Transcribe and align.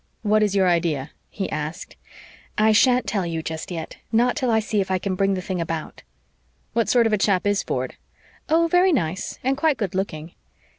"What 0.23 0.41
is 0.41 0.55
your 0.55 0.67
idea?" 0.67 1.11
he 1.29 1.47
asked. 1.51 1.95
"I 2.57 2.71
sha'n't 2.71 3.05
tell 3.05 3.23
you 3.23 3.43
just 3.43 3.69
yet 3.69 3.97
not 4.11 4.35
till 4.35 4.49
I 4.49 4.59
see 4.59 4.81
if 4.81 4.89
I 4.89 4.97
can 4.97 5.13
bring 5.13 5.35
the 5.35 5.43
thing 5.43 5.61
about." 5.61 6.01
"What 6.73 6.89
sort 6.89 7.05
of 7.05 7.13
a 7.13 7.19
chap 7.19 7.45
is 7.45 7.61
Ford?" 7.61 7.97
"Oh, 8.49 8.65
very 8.67 8.91
nice, 8.93 9.37
and 9.43 9.55
quite 9.55 9.77
good 9.77 9.93
looking." 9.93 10.31